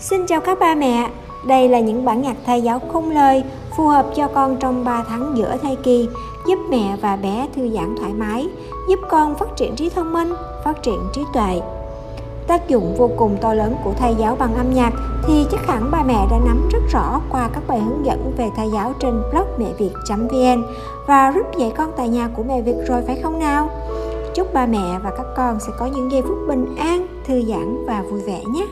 [0.00, 1.10] Xin chào các ba mẹ,
[1.46, 3.44] đây là những bản nhạc thay giáo không lời
[3.76, 6.08] phù hợp cho con trong 3 tháng giữa thai kỳ,
[6.46, 8.48] giúp mẹ và bé thư giãn thoải mái,
[8.88, 10.32] giúp con phát triển trí thông minh,
[10.64, 11.60] phát triển trí tuệ.
[12.46, 14.92] Tác dụng vô cùng to lớn của thay giáo bằng âm nhạc
[15.26, 18.50] thì chắc hẳn ba mẹ đã nắm rất rõ qua các bài hướng dẫn về
[18.56, 20.62] thay giáo trên blog mẹ việt.vn
[21.06, 23.70] và rút dạy con tại nhà của mẹ Việt rồi phải không nào?
[24.34, 27.86] Chúc ba mẹ và các con sẽ có những giây phút bình an, thư giãn
[27.86, 28.66] và vui vẻ nhé!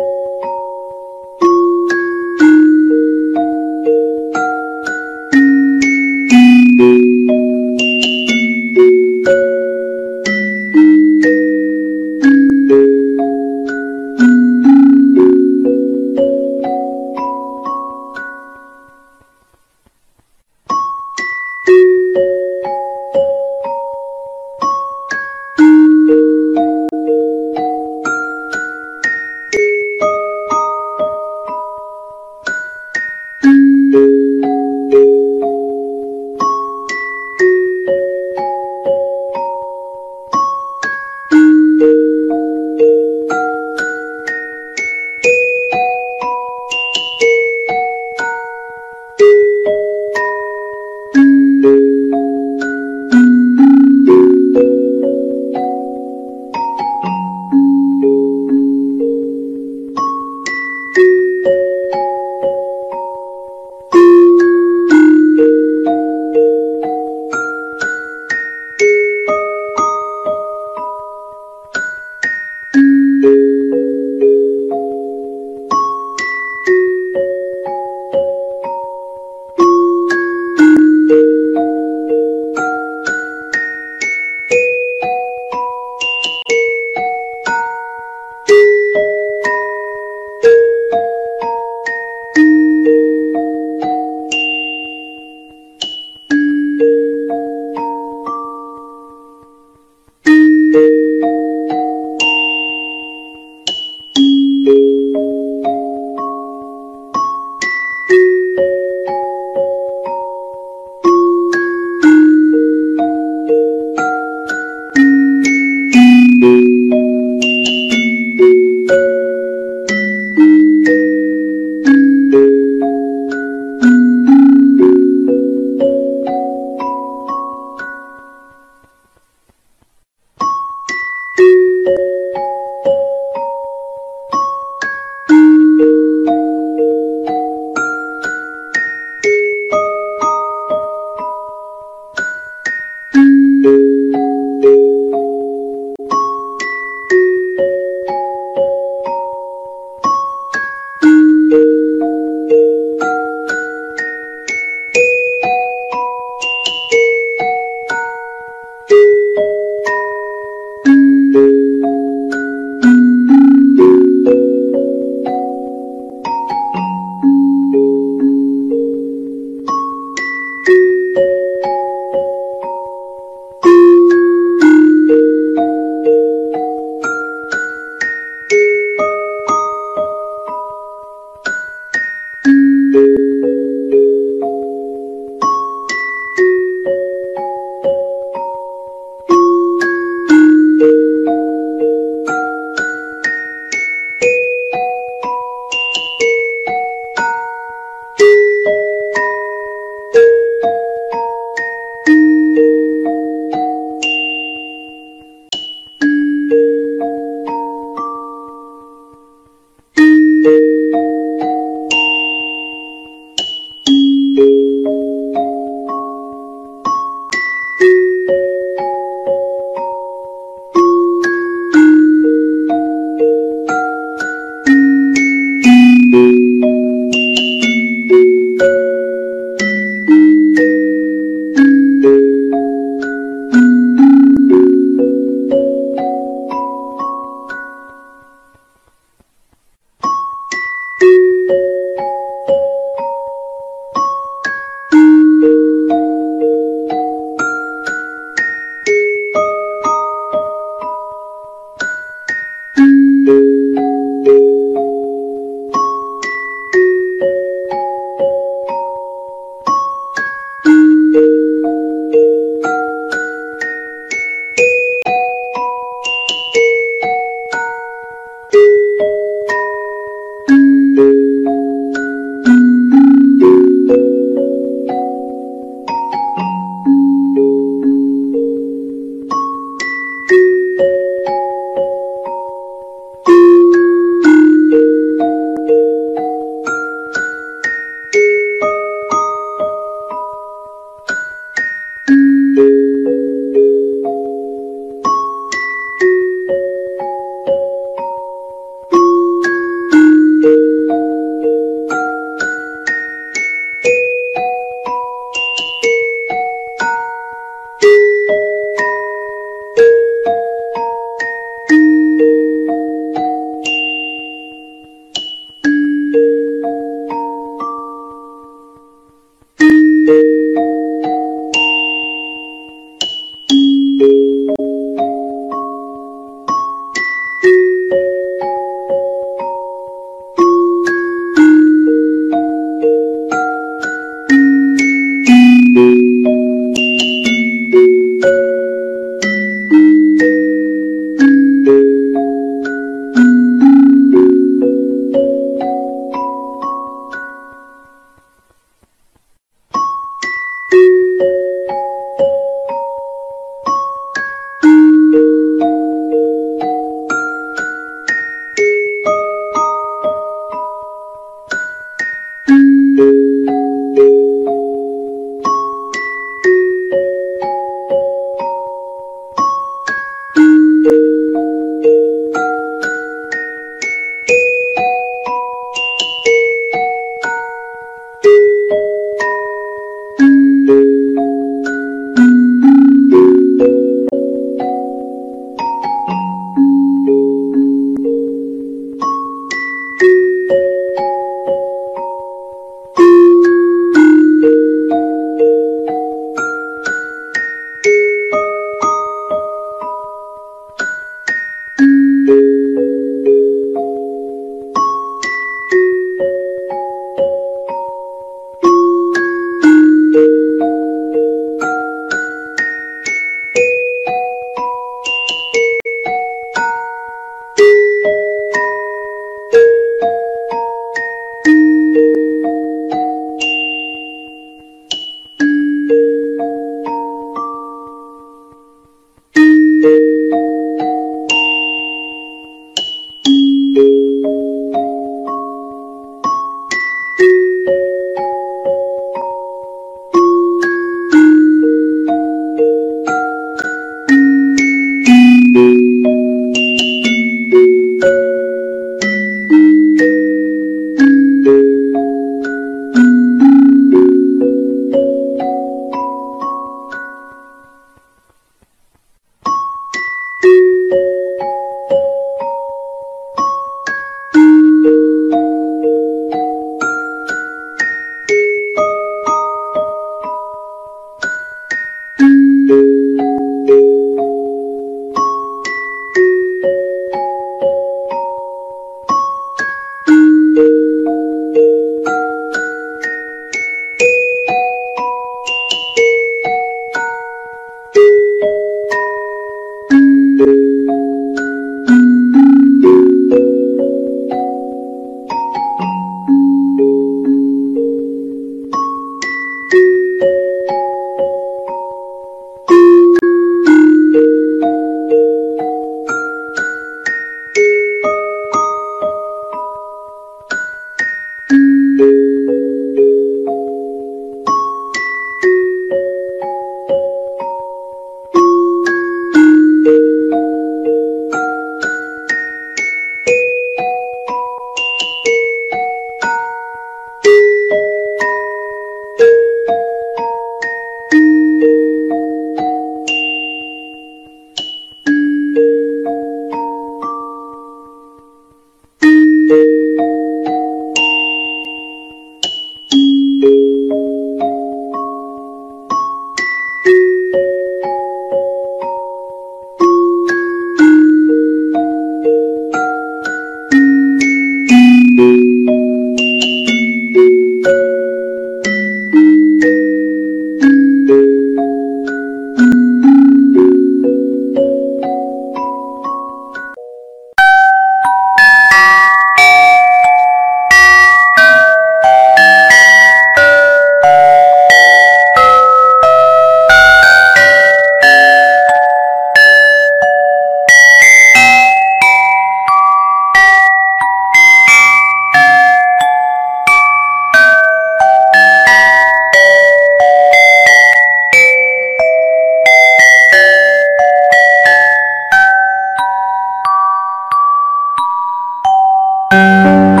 [599.31, 600.00] Música